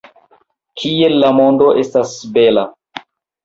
[0.83, 2.69] Kiel la mondo estas bela!